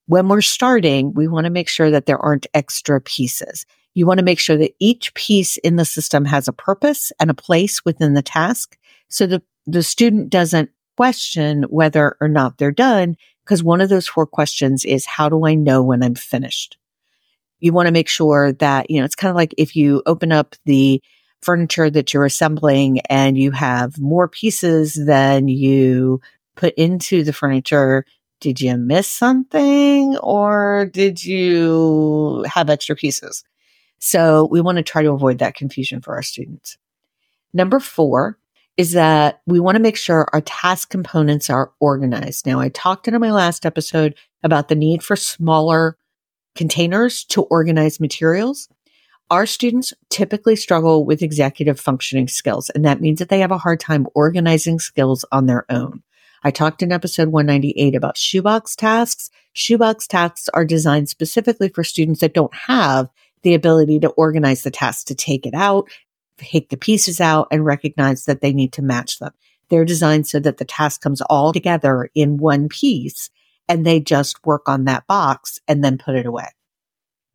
when 0.09 0.27
we're 0.27 0.41
starting, 0.41 1.13
we 1.13 1.27
want 1.27 1.45
to 1.45 1.51
make 1.51 1.69
sure 1.69 1.91
that 1.91 2.07
there 2.07 2.17
aren't 2.17 2.47
extra 2.55 2.99
pieces. 2.99 3.67
You 3.93 4.07
want 4.07 4.17
to 4.17 4.25
make 4.25 4.39
sure 4.39 4.57
that 4.57 4.73
each 4.79 5.13
piece 5.13 5.57
in 5.57 5.75
the 5.75 5.85
system 5.85 6.25
has 6.25 6.47
a 6.47 6.51
purpose 6.51 7.11
and 7.19 7.29
a 7.29 7.35
place 7.35 7.85
within 7.85 8.15
the 8.15 8.23
task. 8.23 8.75
So 9.09 9.27
the, 9.27 9.43
the 9.67 9.83
student 9.83 10.31
doesn't 10.31 10.71
question 10.97 11.61
whether 11.69 12.17
or 12.19 12.27
not 12.27 12.57
they're 12.57 12.71
done 12.71 13.17
because 13.45 13.63
one 13.63 13.81
of 13.81 13.89
those 13.89 14.07
four 14.07 14.25
questions 14.25 14.83
is, 14.83 15.05
how 15.05 15.29
do 15.29 15.45
I 15.45 15.53
know 15.53 15.83
when 15.83 16.01
I'm 16.01 16.15
finished? 16.15 16.79
You 17.59 17.71
want 17.71 17.85
to 17.85 17.93
make 17.93 18.09
sure 18.09 18.51
that, 18.53 18.89
you 18.89 18.97
know, 18.97 19.05
it's 19.05 19.13
kind 19.13 19.29
of 19.29 19.35
like 19.35 19.53
if 19.59 19.75
you 19.75 20.01
open 20.07 20.31
up 20.31 20.55
the 20.65 21.03
furniture 21.43 21.87
that 21.91 22.15
you're 22.15 22.25
assembling 22.25 23.01
and 23.01 23.37
you 23.37 23.51
have 23.51 23.99
more 23.99 24.27
pieces 24.27 24.99
than 25.05 25.49
you 25.49 26.19
put 26.55 26.73
into 26.73 27.23
the 27.23 27.31
furniture, 27.31 28.05
did 28.39 28.61
you 28.61 28.77
miss 28.77 29.07
something 29.07 30.17
or 30.17 30.89
did 30.91 31.23
you 31.23 32.45
have 32.47 32.69
extra 32.69 32.95
pieces? 32.95 33.43
So 33.99 34.47
we 34.49 34.61
want 34.61 34.77
to 34.77 34.83
try 34.83 35.03
to 35.03 35.11
avoid 35.11 35.39
that 35.39 35.55
confusion 35.55 36.01
for 36.01 36.15
our 36.15 36.23
students. 36.23 36.77
Number 37.53 37.79
four 37.79 38.37
is 38.77 38.93
that 38.93 39.41
we 39.45 39.59
want 39.59 39.75
to 39.75 39.81
make 39.81 39.97
sure 39.97 40.29
our 40.31 40.41
task 40.41 40.89
components 40.89 41.49
are 41.49 41.73
organized. 41.81 42.45
Now, 42.45 42.61
I 42.61 42.69
talked 42.69 43.09
in 43.09 43.19
my 43.19 43.31
last 43.31 43.65
episode 43.65 44.15
about 44.41 44.69
the 44.69 44.75
need 44.75 45.03
for 45.03 45.17
smaller 45.17 45.97
containers 46.55 47.25
to 47.25 47.41
organize 47.43 47.99
materials. 47.99 48.69
Our 49.29 49.45
students 49.45 49.93
typically 50.09 50.55
struggle 50.55 51.05
with 51.05 51.21
executive 51.21 51.77
functioning 51.77 52.29
skills, 52.29 52.69
and 52.69 52.85
that 52.85 53.01
means 53.01 53.19
that 53.19 53.27
they 53.27 53.41
have 53.41 53.51
a 53.51 53.57
hard 53.57 53.81
time 53.81 54.07
organizing 54.15 54.79
skills 54.79 55.25
on 55.31 55.45
their 55.45 55.65
own. 55.69 56.01
I 56.43 56.51
talked 56.51 56.81
in 56.81 56.91
episode 56.91 57.29
198 57.29 57.95
about 57.95 58.17
shoebox 58.17 58.75
tasks. 58.75 59.29
Shoebox 59.53 60.07
tasks 60.07 60.49
are 60.53 60.65
designed 60.65 61.09
specifically 61.09 61.69
for 61.69 61.83
students 61.83 62.21
that 62.21 62.33
don't 62.33 62.53
have 62.53 63.09
the 63.41 63.53
ability 63.53 63.99
to 63.99 64.09
organize 64.09 64.63
the 64.63 64.71
task 64.71 65.07
to 65.07 65.15
take 65.15 65.45
it 65.45 65.53
out, 65.53 65.89
take 66.37 66.69
the 66.69 66.77
pieces 66.77 67.19
out 67.19 67.47
and 67.51 67.65
recognize 67.65 68.25
that 68.25 68.41
they 68.41 68.53
need 68.53 68.73
to 68.73 68.81
match 68.81 69.19
them. 69.19 69.31
They're 69.69 69.85
designed 69.85 70.27
so 70.27 70.39
that 70.39 70.57
the 70.57 70.65
task 70.65 71.01
comes 71.01 71.21
all 71.21 71.53
together 71.53 72.09
in 72.15 72.37
one 72.37 72.69
piece 72.69 73.29
and 73.67 73.85
they 73.85 73.99
just 73.99 74.45
work 74.45 74.67
on 74.67 74.85
that 74.85 75.05
box 75.07 75.59
and 75.67 75.83
then 75.83 75.97
put 75.97 76.15
it 76.15 76.25
away. 76.25 76.47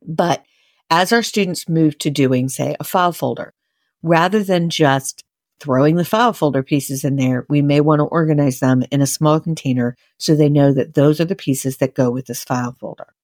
But 0.06 0.44
as 0.90 1.12
our 1.12 1.22
students 1.22 1.68
move 1.68 1.98
to 1.98 2.10
doing, 2.10 2.48
say, 2.48 2.76
a 2.78 2.84
file 2.84 3.12
folder, 3.12 3.54
rather 4.02 4.42
than 4.42 4.68
just 4.68 5.24
throwing 5.60 5.96
the 5.96 6.04
file 6.04 6.32
folder 6.32 6.62
pieces 6.62 7.04
in 7.04 7.16
there, 7.16 7.46
we 7.48 7.62
may 7.62 7.80
want 7.80 8.00
to 8.00 8.04
organize 8.04 8.60
them 8.60 8.82
in 8.90 9.00
a 9.00 9.06
small 9.06 9.40
container 9.40 9.96
so 10.18 10.34
they 10.34 10.48
know 10.48 10.72
that 10.72 10.94
those 10.94 11.20
are 11.20 11.24
the 11.24 11.34
pieces 11.34 11.78
that 11.78 11.94
go 11.94 12.10
with 12.10 12.26
this 12.26 12.44
file 12.44 12.76
folder. 12.78 13.14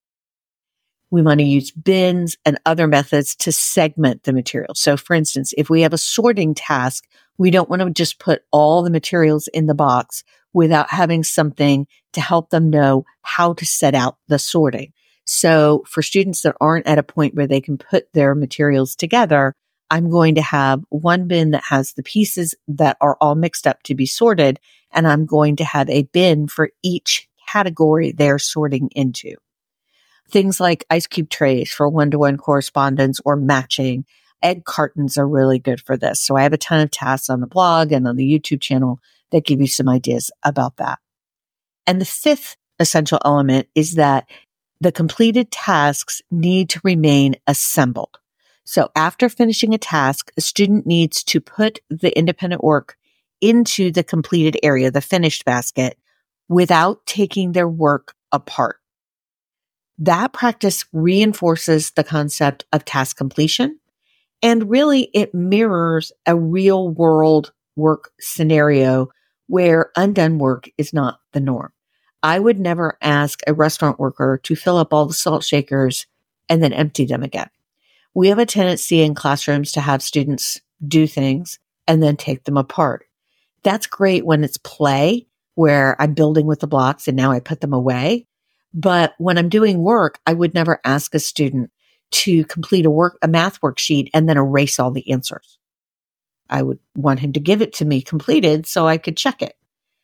We 1.11 1.23
want 1.23 1.41
to 1.41 1.47
use 1.47 1.73
bins 1.73 2.37
and 2.45 2.59
other 2.65 2.87
methods 2.87 3.35
to 3.37 3.51
segment 3.51 4.23
the 4.23 4.33
material. 4.33 4.75
So 4.75 4.97
for 4.97 5.15
instance, 5.15 5.53
if 5.59 5.69
we 5.69 5.83
have 5.83 5.93
a 5.93 5.99
sorting 5.99 6.55
task, 6.55 7.05
we 7.37 7.51
don't 7.51 7.69
want 7.69 7.83
to 7.83 7.91
just 7.91 8.21
put 8.21 8.43
all 8.53 8.83
the 8.83 8.91
materials 8.91 9.49
in 9.49 9.67
the 9.67 9.75
box 9.75 10.23
without 10.53 10.91
having 10.91 11.25
something 11.25 11.87
to 12.13 12.21
help 12.21 12.51
them 12.51 12.71
know 12.71 13.05
how 13.23 13.55
to 13.55 13.67
set 13.67 13.95
out 13.95 14.19
the 14.29 14.39
sorting. 14.39 14.93
So 15.25 15.85
for 15.87 16.03
students 16.03 16.43
that 16.43 16.57
aren't 16.61 16.87
at 16.87 16.99
a 16.99 17.05
point 17.05 17.35
where 17.35 17.47
they 17.47 17.61
can 17.61 17.79
put 17.79 18.13
their 18.13 18.35
materials 18.35 18.97
together, 18.97 19.55
I'm 19.91 20.09
going 20.09 20.37
to 20.37 20.43
have 20.43 20.85
one 20.89 21.27
bin 21.27 21.51
that 21.51 21.65
has 21.69 21.93
the 21.93 22.03
pieces 22.03 22.55
that 22.69 22.97
are 23.01 23.17
all 23.21 23.35
mixed 23.35 23.67
up 23.67 23.83
to 23.85 23.95
be 23.95 24.07
sorted. 24.07 24.61
And 24.93 25.07
I'm 25.07 25.27
going 25.27 25.57
to 25.57 25.65
have 25.65 25.91
a 25.91 26.05
bin 26.05 26.47
for 26.47 26.71
each 26.83 27.29
category 27.49 28.13
they're 28.13 28.39
sorting 28.39 28.91
into. 28.95 29.35
Things 30.31 30.61
like 30.61 30.85
ice 30.91 31.07
cube 31.07 31.29
trays 31.29 31.73
for 31.73 31.89
one 31.89 32.13
to 32.13 32.19
one 32.19 32.37
correspondence 32.37 33.21
or 33.25 33.37
matching. 33.37 34.05
Egg 34.43 34.65
cartons 34.65 35.19
are 35.19 35.29
really 35.29 35.59
good 35.59 35.81
for 35.81 35.97
this. 35.97 36.21
So 36.21 36.37
I 36.37 36.45
have 36.45 36.53
a 36.53 36.59
ton 36.59 36.81
of 36.81 36.91
tasks 36.91 37.29
on 37.29 37.41
the 37.41 37.47
blog 37.47 37.93
and 37.93 38.07
on 38.07 38.17
the 38.17 38.25
YouTube 38.25 38.61
channel 38.61 39.01
that 39.33 39.45
give 39.45 39.61
you 39.61 39.67
some 39.67 39.89
ideas 39.89 40.31
about 40.45 40.77
that. 40.77 41.01
And 41.87 42.01
the 42.01 42.07
fifth 42.07 42.57
essential 42.79 43.19
element 43.25 43.69
is 43.75 43.95
that 43.97 44.29
the 44.81 44.93
completed 44.93 45.51
tasks 45.51 46.23
need 46.31 46.71
to 46.71 46.81
remain 46.85 47.35
assembled. 47.47 48.20
So 48.71 48.89
after 48.95 49.29
finishing 49.29 49.75
a 49.75 49.79
task, 49.79 50.31
a 50.37 50.41
student 50.41 50.87
needs 50.87 51.25
to 51.25 51.41
put 51.41 51.81
the 51.91 52.17
independent 52.17 52.63
work 52.63 52.97
into 53.41 53.91
the 53.91 54.05
completed 54.05 54.57
area, 54.63 54.93
the 54.93 55.01
finished 55.01 55.45
basket, 55.45 55.99
without 56.49 57.05
taking 57.05 57.51
their 57.51 57.67
work 57.67 58.15
apart. 58.31 58.77
That 59.99 60.33
practice 60.33 60.85
reinforces 60.93 61.91
the 61.91 62.05
concept 62.05 62.65
of 62.73 62.85
task 62.85 63.17
completion. 63.17 63.81
And 64.41 64.71
really 64.71 65.11
it 65.15 65.35
mirrors 65.35 66.13
a 66.25 66.37
real 66.37 66.91
world 66.91 67.53
work 67.75 68.13
scenario 68.21 69.09
where 69.49 69.91
undone 69.97 70.39
work 70.39 70.71
is 70.79 70.93
not 70.93 71.19
the 71.33 71.41
norm. 71.41 71.73
I 72.23 72.39
would 72.39 72.61
never 72.61 72.97
ask 73.03 73.41
a 73.49 73.53
restaurant 73.53 73.99
worker 73.99 74.39
to 74.45 74.55
fill 74.55 74.77
up 74.77 74.95
all 74.95 75.07
the 75.07 75.13
salt 75.13 75.43
shakers 75.43 76.07
and 76.49 76.63
then 76.63 76.73
empty 76.73 77.05
them 77.05 77.25
again. 77.25 77.51
We 78.15 78.29
have 78.29 78.39
a 78.39 78.47
tendency 78.47 79.03
in 79.03 79.15
classrooms 79.15 79.73
to 79.73 79.81
have 79.81 80.03
students 80.03 80.61
do 80.87 81.07
things 81.07 81.59
and 81.87 82.03
then 82.03 82.17
take 82.17 82.45
them 82.45 82.57
apart. 82.57 83.07
That's 83.63 83.87
great 83.87 84.25
when 84.25 84.43
it's 84.43 84.59
play 84.59 85.27
where 85.55 86.01
I'm 86.01 86.15
building 86.15 86.47
with 86.47 86.61
the 86.61 86.67
blocks 86.67 87.07
and 87.07 87.17
now 87.17 87.31
I 87.31 87.41
put 87.41 87.61
them 87.61 87.73
away. 87.73 88.27
But 88.73 89.15
when 89.19 89.37
I'm 89.37 89.49
doing 89.49 89.83
work, 89.83 90.19
I 90.27 90.33
would 90.33 90.55
never 90.55 90.81
ask 90.85 91.15
a 91.15 91.19
student 91.19 91.71
to 92.13 92.45
complete 92.45 92.87
a 92.87 92.91
work, 92.91 93.19
a 93.23 93.29
math 93.29 93.61
worksheet 93.61 94.11
and 94.15 94.29
then 94.29 94.37
erase 94.37 94.79
all 94.79 94.91
the 94.91 95.11
answers. 95.11 95.59
I 96.49 96.63
would 96.63 96.79
want 96.97 97.21
him 97.21 97.33
to 97.35 97.41
give 97.41 97.63
it 97.63 97.75
to 97.75 97.85
me 97.85 98.03
completed 98.03 98.67
so 98.67 98.87
I 98.87 98.99
could 98.99 99.17
check 99.17 99.43
it. 99.43 99.55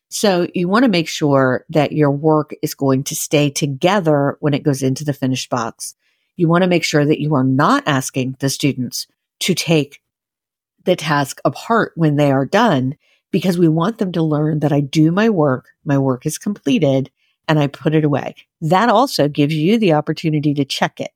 So 0.09 0.47
you 0.55 0.69
want 0.69 0.85
to 0.85 0.91
make 0.91 1.09
sure 1.09 1.65
that 1.71 1.93
your 1.93 2.13
work 2.13 2.55
is 2.63 2.75
going 2.75 3.05
to 3.05 3.17
stay 3.17 3.51
together 3.51 4.37
when 4.41 4.55
it 4.55 4.63
goes 4.63 4.83
into 4.83 5.05
the 5.05 5.13
finished 5.13 5.51
box. 5.51 5.97
You 6.37 6.49
want 6.49 6.63
to 6.63 6.69
make 6.69 6.85
sure 6.85 7.05
that 7.05 7.21
you 7.21 7.35
are 7.35 7.45
not 7.45 7.83
asking 7.87 8.37
the 8.41 8.51
students 8.51 9.07
to 9.41 9.55
take 9.55 10.01
the 10.85 10.97
task 10.97 11.41
apart 11.45 11.93
when 11.97 12.17
they 12.17 12.31
are 12.31 12.47
done 12.47 12.97
because 13.33 13.59
we 13.59 13.69
want 13.69 13.99
them 13.99 14.13
to 14.13 14.23
learn 14.23 14.61
that 14.61 14.73
I 14.73 14.81
do 14.81 15.11
my 15.11 15.29
work, 15.29 15.69
my 15.85 15.99
work 15.99 16.27
is 16.27 16.39
completed, 16.39 17.11
and 17.49 17.59
I 17.59 17.67
put 17.67 17.95
it 17.95 18.05
away. 18.05 18.35
That 18.61 18.89
also 18.89 19.29
gives 19.29 19.55
you 19.55 19.79
the 19.79 19.93
opportunity 19.93 20.55
to 20.55 20.65
check 20.65 21.01
it 21.01 21.11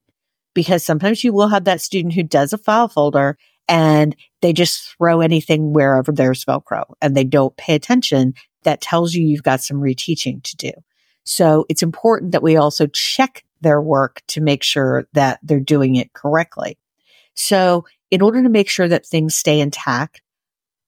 because 0.55 0.85
sometimes 0.85 1.25
you 1.25 1.33
will 1.33 1.49
have 1.49 1.65
that 1.65 1.81
student 1.81 2.15
who 2.15 2.23
does 2.23 2.53
a 2.53 2.59
file 2.59 2.89
folder 2.89 3.39
and 3.69 4.17
they 4.43 4.53
just 4.53 4.97
throw 4.97 5.21
anything 5.21 5.73
wherever 5.73 6.11
there's 6.11 6.45
Velcro 6.45 6.85
and 7.00 7.17
they 7.17 7.25
don't 7.25 7.57
pay 7.57 7.75
attention. 7.75 8.35
That 8.65 8.81
tells 8.81 9.15
you 9.15 9.25
you've 9.25 9.43
got 9.43 9.62
some 9.62 9.79
reteaching 9.79 10.43
to 10.43 10.57
do. 10.57 10.73
So 11.25 11.67
it's 11.69 11.83
important 11.83 12.33
that 12.33 12.43
we 12.43 12.57
also 12.57 12.87
check 12.89 13.45
their 13.61 13.81
work 13.81 14.23
to 14.29 14.40
make 14.40 14.62
sure 14.62 15.07
that 15.12 15.40
they're 15.43 15.61
doing 15.61 15.97
it 15.97 16.12
correctly. 16.12 16.79
So 17.35 17.85
in 18.11 18.23
order 18.23 18.43
to 18.43 18.49
make 18.49 18.69
sure 18.69 18.88
that 18.88 19.07
things 19.07 19.37
stay 19.37 19.61
intact 19.61 20.23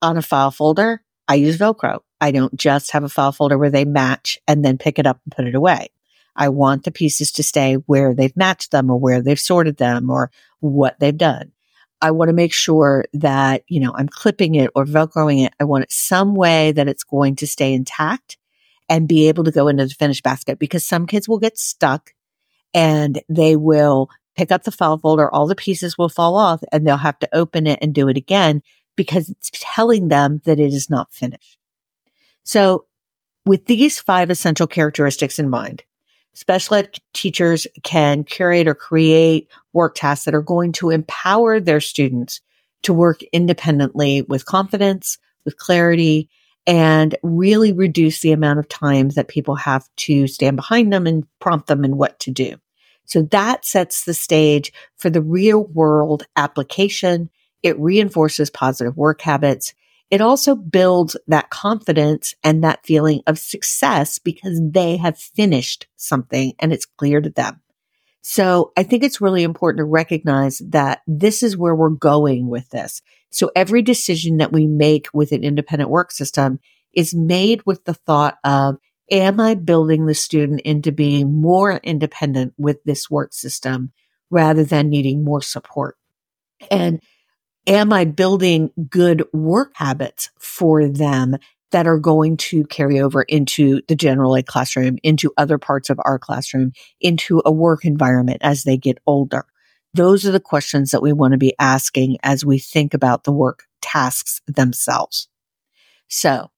on 0.01 0.17
a 0.17 0.23
file 0.23 0.51
folder, 0.51 1.03
I 1.29 1.37
use 1.37 1.59
Velcro. 1.59 2.01
I 2.21 2.31
don't 2.31 2.55
just 2.57 2.93
have 2.93 3.05
a 3.05 3.09
file 3.09 3.33
folder 3.33 3.59
where 3.59 3.71
they 3.71 3.85
match 3.85 4.39
and 4.47 4.65
then 4.65 4.79
pick 4.79 4.99
it 4.99 5.07
up 5.07 5.21
and 5.25 5.35
put 5.35 5.47
it 5.47 5.55
away. 5.55 5.89
I 6.35 6.49
want 6.49 6.85
the 6.85 6.91
pieces 6.91 7.33
to 7.33 7.43
stay 7.43 7.75
where 7.75 8.15
they've 8.15 8.37
matched 8.37 8.71
them 8.71 8.91
or 8.91 8.99
where 8.99 9.23
they've 9.23 9.39
sorted 9.39 9.77
them 9.77 10.11
or 10.11 10.31
what 10.61 10.99
they've 10.99 11.17
done. 11.17 11.53
I 12.01 12.11
want 12.11 12.31
to 12.31 12.35
make 12.35 12.53
sure 12.53 13.05
that, 13.13 13.63
you 13.69 13.79
know, 13.81 13.93
I'm 13.95 14.09
clipping 14.09 14.57
it 14.57 14.71
or 14.75 14.85
Velcroing 14.85 15.47
it. 15.47 15.53
I 15.61 15.65
want 15.65 15.85
it 15.85 15.93
some 15.93 16.35
way 16.35 16.73
that 16.73 16.89
it's 16.89 17.05
going 17.05 17.37
to 17.37 17.47
stay 17.47 17.75
intact 17.75 18.39
and 18.89 19.09
be 19.09 19.29
able 19.29 19.45
to 19.45 19.53
go 19.53 19.69
into 19.69 19.87
the 19.87 19.95
finished 19.95 20.25
basket 20.25 20.59
because 20.59 20.85
some 20.85 21.07
kids 21.07 21.29
will 21.29 21.39
get 21.39 21.59
stuck 21.59 22.13
and 22.75 23.21
they 23.29 23.57
will 23.57 24.11
pick 24.37 24.51
up 24.51 24.65
the 24.65 24.73
file 24.73 24.99
folder. 24.99 25.33
All 25.33 25.47
the 25.47 25.55
pieces 25.55 25.99
will 25.99 26.09
fall 26.09 26.37
off 26.37 26.63
and 26.73 26.87
they'll 26.87 26.97
have 26.97 27.19
to 27.21 27.35
open 27.35 27.67
it 27.67 27.79
and 27.83 27.95
do 27.95 28.09
it 28.09 28.17
again 28.17 28.63
because 28.97 29.29
it's 29.29 29.51
telling 29.55 30.09
them 30.09 30.41
that 30.45 30.59
it 30.59 30.73
is 30.73 30.91
not 30.91 31.13
finished. 31.13 31.59
So 32.45 32.87
with 33.45 33.67
these 33.67 34.01
five 34.01 34.31
essential 34.31 34.67
characteristics 34.67 35.39
in 35.39 35.51
mind, 35.51 35.83
special 36.35 36.77
ed 36.77 36.99
teachers 37.13 37.67
can 37.83 38.25
curate 38.25 38.69
or 38.69 38.75
create 38.75 39.49
work 39.73 39.95
tasks 39.95 40.25
that 40.25 40.35
are 40.35 40.43
going 40.43 40.73
to 40.73 40.91
empower 40.91 41.61
their 41.61 41.81
students 41.81 42.41
to 42.83 42.93
work 42.93 43.23
independently 43.33 44.23
with 44.23 44.47
confidence, 44.47 45.19
with 45.45 45.57
clarity, 45.57 46.29
and 46.67 47.17
really 47.23 47.73
reduce 47.73 48.21
the 48.21 48.33
amount 48.33 48.59
of 48.59 48.69
times 48.69 49.15
that 49.15 49.29
people 49.29 49.57
have 49.57 49.89
to 49.97 50.27
stand 50.27 50.57
behind 50.57 50.93
them 50.93 51.07
and 51.07 51.27
prompt 51.41 51.67
them 51.67 51.85
in 51.85 51.97
what 51.97 52.19
to 52.21 52.31
do. 52.31 52.57
So 53.05 53.23
that 53.23 53.65
sets 53.65 54.05
the 54.05 54.15
stage 54.15 54.73
for 54.97 55.11
the 55.11 55.23
real 55.23 55.65
world 55.65 56.25
application. 56.37 57.31
It 57.63 57.79
reinforces 57.79 58.49
positive 58.51 58.97
work 58.97 59.21
habits 59.23 59.75
it 60.13 60.21
also 60.21 60.55
builds 60.55 61.17
that 61.27 61.49
confidence 61.49 62.35
and 62.45 62.63
that 62.63 62.85
feeling 62.85 63.23
of 63.27 63.39
success 63.39 64.19
because 64.19 64.61
they 64.63 64.99
have 64.99 65.19
finished 65.19 65.87
something 65.97 66.53
and 66.59 66.71
it's 66.71 66.85
clear 66.85 67.23
to 67.23 67.31
them. 67.31 67.63
So 68.21 68.73
I 68.77 68.83
think 68.83 69.03
it's 69.05 69.23
really 69.23 69.43
important 69.43 69.79
to 69.79 69.87
recognize 69.87 70.61
that 70.69 71.01
this 71.07 71.43
is 71.43 71.57
where 71.57 71.75
we're 71.75 71.89
going 71.89 72.51
with 72.51 72.69
this. 72.69 73.01
So 73.33 73.51
every 73.57 73.83
decision 73.83 74.37
that 74.37 74.53
we 74.53 74.67
make 74.67 75.09
with 75.13 75.33
an 75.33 75.43
independent 75.43 75.91
work 75.91 76.13
system 76.13 76.61
is 76.95 77.15
made 77.15 77.63
with 77.67 77.85
the 77.85 77.95
thought 77.95 78.39
of 78.45 78.77
Am 79.11 79.41
I 79.41 79.55
building 79.55 80.07
the 80.07 80.15
student 80.15 80.63
into 80.63 80.91
being 80.91 81.39
more 81.39 81.75
independent 81.83 82.55
with 82.57 82.83
this 82.85 83.11
work 83.11 83.35
system 83.35 83.93
rather 84.31 84.65
than 84.65 84.89
needing 84.89 85.23
more 85.23 85.43
support? 85.43 85.99
And 86.71 87.03
am 87.67 87.93
I 87.93 88.07
building 88.07 88.71
good 88.89 89.25
work 89.35 89.73
habits 89.75 90.31
for 90.39 90.89
them 90.89 91.37
that 91.73 91.87
are 91.87 91.99
going 91.99 92.39
to 92.39 92.65
carry 92.65 93.01
over 93.01 93.23
into 93.23 93.83
the 93.89 93.97
general 93.97 94.35
ed 94.37 94.47
classroom, 94.47 94.97
into 95.03 95.33
other 95.37 95.59
parts 95.59 95.91
of 95.91 96.01
our 96.05 96.19
classroom, 96.19 96.73
into 97.01 97.43
a 97.45 97.53
work 97.53 97.85
environment 97.85 98.39
as 98.41 98.63
they 98.63 98.79
get 98.79 98.99
older? 99.07 99.45
Those 99.95 100.27
are 100.27 100.33
the 100.33 100.41
questions 100.41 100.91
that 100.91 101.03
we 101.03 101.13
want 101.13 101.33
to 101.33 101.39
be 101.39 101.55
asking 101.59 102.19
as 102.23 102.45
we 102.45 102.59
think 102.59 102.95
about 102.95 103.25
the 103.25 103.33
work 103.33 103.65
tasks 103.83 104.41
themselves. 104.47 105.29
So 106.09 106.51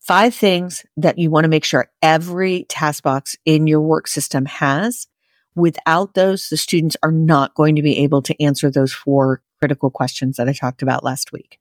five 0.00 0.34
things 0.34 0.84
that 0.96 1.18
you 1.18 1.30
want 1.30 1.44
to 1.44 1.48
make 1.48 1.64
sure 1.64 1.90
every 2.00 2.64
task 2.64 3.02
box 3.02 3.36
in 3.44 3.66
your 3.66 3.80
work 3.80 4.08
system 4.08 4.46
has. 4.46 5.06
Without 5.54 6.14
those, 6.14 6.48
the 6.48 6.56
students 6.56 6.96
are 7.02 7.12
not 7.12 7.54
going 7.54 7.76
to 7.76 7.82
be 7.82 7.98
able 7.98 8.22
to 8.22 8.42
answer 8.42 8.70
those 8.70 8.92
four 8.92 9.42
critical 9.58 9.90
questions 9.90 10.36
that 10.36 10.48
I 10.48 10.52
talked 10.52 10.80
about 10.80 11.04
last 11.04 11.32
week. 11.32 11.58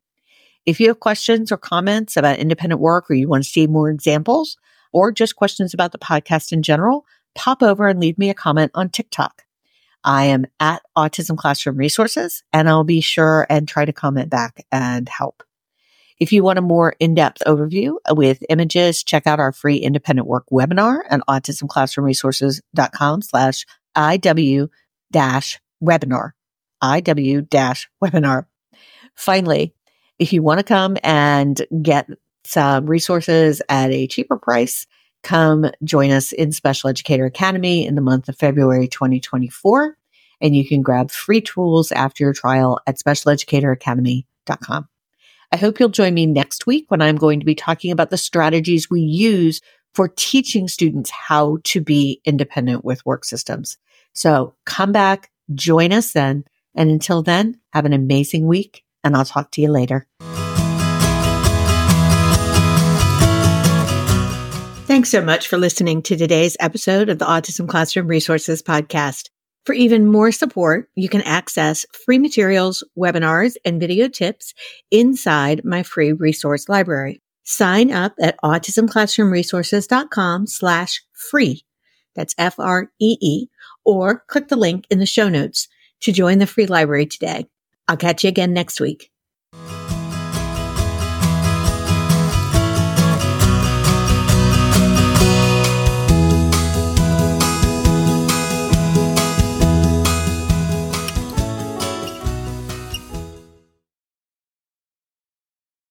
If 0.66 0.80
you 0.80 0.88
have 0.88 1.00
questions 1.00 1.52
or 1.52 1.58
comments 1.58 2.16
about 2.16 2.38
independent 2.38 2.80
work 2.80 3.10
or 3.10 3.16
you 3.16 3.28
want 3.28 3.44
to 3.44 3.50
see 3.50 3.68
more 3.68 3.90
examples 3.90 4.58
or 4.94 5.12
just 5.12 5.36
questions 5.36 5.74
about 5.74 5.92
the 5.92 5.98
podcast 5.98 6.52
in 6.52 6.62
general, 6.62 7.06
pop 7.36 7.62
over 7.62 7.88
and 7.88 8.00
leave 8.00 8.18
me 8.18 8.30
a 8.30 8.34
comment 8.34 8.72
on 8.74 8.90
TikTok. 8.90 9.44
I 10.03 10.25
am 10.25 10.46
at 10.60 10.82
Autism 10.98 11.38
Classroom 11.38 11.77
Resources 11.77 12.44
and 12.53 12.70
I'll 12.70 12.84
be 12.84 13.01
sure 13.01 13.46
and 13.50 13.68
try 13.68 13.86
to 13.86 13.94
comment 13.94 14.29
back 14.29 14.65
and 14.72 15.08
help. 15.10 15.44
If 16.20 16.34
you 16.34 16.44
want 16.44 16.60
a 16.60 16.62
more 16.62 16.96
in-depth 17.00 17.44
overview 17.48 17.96
with 18.10 18.44
images, 18.50 19.03
check 19.03 19.25
out 19.25 19.39
our 19.39 19.53
free 19.53 19.77
independent 19.77 20.27
work 20.27 20.46
webinar 20.51 21.00
at 21.10 21.22
autismclassroomresources.com 21.29 23.22
slash 23.22 23.65
IW 23.96 24.70
dash 25.12 25.60
webinar. 25.82 26.32
IW 26.84 27.50
dash 27.50 27.89
webinar. 28.03 28.46
Finally, 29.15 29.74
if 30.18 30.34
you 30.34 30.44
want 30.44 30.60
to 30.60 30.63
come 30.65 30.98
and 31.03 31.62
get 31.82 32.10
some 32.44 32.86
resources 32.86 33.62
at 33.70 33.91
a 33.91 34.08
cheaper 34.08 34.38
price, 34.38 34.88
come 35.24 35.70
join 35.84 36.12
us 36.12 36.32
in 36.32 36.52
Special 36.52 36.90
Educator 36.90 37.26
Academy 37.26 37.86
in 37.86 37.96
the 37.96 38.02
month 38.02 38.30
of 38.30 38.38
February 38.38 38.88
2024. 38.88 39.98
And 40.42 40.56
you 40.56 40.68
can 40.68 40.82
grab 40.82 41.12
free 41.12 41.42
tools 41.42 41.92
after 41.92 42.24
your 42.24 42.34
trial 42.34 42.80
at 42.88 42.98
specialeducatoracademy.com. 42.98 44.88
I 45.52 45.58
hope 45.58 45.80
you'll 45.80 45.90
join 45.90 46.14
me 46.14 46.26
next 46.26 46.68
week 46.68 46.86
when 46.90 47.02
I'm 47.02 47.16
going 47.16 47.40
to 47.40 47.46
be 47.46 47.56
talking 47.56 47.92
about 47.92 48.10
the 48.10 48.18
strategies 48.18 48.90
we 48.90 49.02
use 49.02 49.62
for 49.94 50.08
teaching 50.08 50.68
students 50.68 51.10
how 51.10 51.58
to 51.64 51.82
be 51.82 52.22
independent 52.24 52.86
with 52.86 53.06
work 53.06 53.26
systems. 53.26 53.78
So 54.14 54.56
come 54.66 54.92
back, 54.92 55.32
join 55.54 55.92
us 55.92 56.14
then. 56.14 56.46
And 56.76 56.90
until 56.90 57.24
then, 57.24 57.60
have 57.74 57.86
an 57.86 57.94
amazing 57.94 58.46
week 58.46 58.84
and 59.04 59.16
I'll 59.16 59.26
talk 59.26 59.52
to 59.52 59.62
you 59.62 59.72
later. 59.72 60.09
Thanks 65.00 65.12
so 65.12 65.22
much 65.22 65.48
for 65.48 65.56
listening 65.56 66.01
to 66.01 66.18
today's 66.18 66.58
episode 66.60 67.08
of 67.08 67.20
the 67.20 67.25
Autism 67.25 67.70
Classroom 67.70 68.08
Resources 68.08 68.62
Podcast. 68.62 69.29
For 69.65 69.72
even 69.72 70.06
more 70.06 70.34
support, 70.34 70.89
you 70.94 71.08
can 71.08 71.22
access 71.22 71.86
free 72.06 72.20
materials, 72.20 72.84
webinars, 72.98 73.56
and 73.63 73.79
video 73.79 74.10
tips 74.10 74.53
inside 74.91 75.63
my 75.63 75.84
free 75.84 76.12
resource 76.12 76.68
library. 76.68 77.22
Sign 77.46 77.94
up 77.94 78.12
at 78.20 78.36
autismclassroomresources.com 78.44 80.48
slash 80.48 81.01
free. 81.13 81.63
That's 82.13 82.36
F-R-E-E 82.38 83.48
or 83.86 84.25
click 84.27 84.50
the 84.50 84.58
link 84.58 84.86
in 84.89 85.00
the 85.00 85.06
show 85.06 85.29
notes 85.29 85.70
to 86.01 86.12
join 86.12 86.39
the 86.39 86.46
free 86.46 86.65
library 86.65 87.06
today. 87.06 87.48
I'll 87.88 87.96
catch 87.96 88.25
you 88.25 88.27
again 88.27 88.51
next 88.51 88.81
week. 88.81 89.14